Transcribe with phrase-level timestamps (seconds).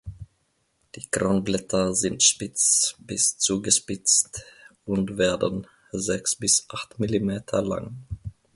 [0.95, 4.43] Die Kronblätter sind spitz bis zugespitzt
[4.83, 7.97] und werden sechs bis acht Millimeter lang.